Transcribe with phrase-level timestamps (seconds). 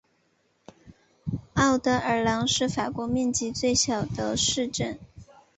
[1.57, 4.97] 沃德尔朗是法国面积最小的市镇。